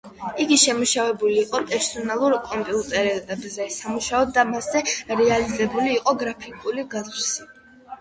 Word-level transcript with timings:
იგი 0.43 0.55
შემუშავებული 0.61 1.35
იყო 1.41 1.61
პერსონალურ 1.73 2.37
კომპიუტერებზე 2.47 3.69
სამუშაოდ 3.77 4.35
და 4.41 4.49
მასზე 4.57 4.85
რეალიზებული 5.23 5.97
იყო 6.03 6.19
გრაფიკული 6.27 6.91
გარსი. 6.99 7.51